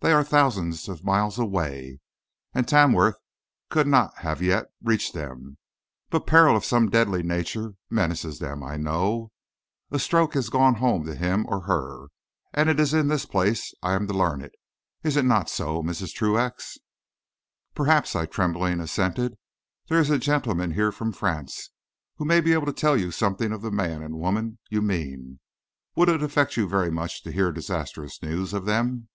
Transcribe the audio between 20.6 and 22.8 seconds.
here from France who may be able to